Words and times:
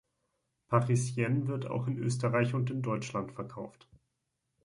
Parisienne 0.69 1.45
wird 1.47 1.67
auch 1.67 1.85
in 1.85 1.99
Österreich 1.99 2.55
und 2.55 2.71
in 2.71 2.81
Deutschland 2.81 3.33
verkauft. 3.33 3.87